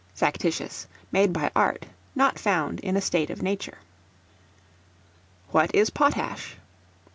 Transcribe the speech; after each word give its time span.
Factitious, 0.15 0.87
made 1.11 1.31
by 1.31 1.51
art, 1.55 1.85
not 2.15 2.39
found 2.39 2.79
in 2.79 2.97
a 2.97 3.01
state 3.01 3.29
of 3.29 3.43
nature. 3.43 3.77
What 5.51 5.69
is 5.75 5.91
Potash? 5.91 6.55